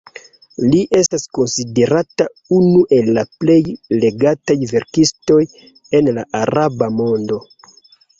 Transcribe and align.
Li 0.69 0.77
estas 0.99 1.25
konsiderata 1.37 2.25
unu 2.59 2.79
el 2.97 3.11
la 3.17 3.23
plej 3.43 3.57
legataj 4.05 4.55
verkistoj 4.71 5.37
en 6.01 6.11
la 6.17 6.25
araba 6.41 6.89
mondo. 7.03 7.39